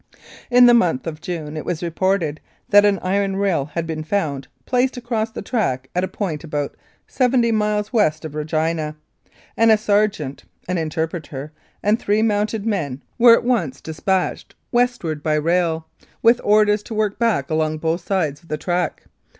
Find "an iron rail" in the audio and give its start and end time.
2.85-3.65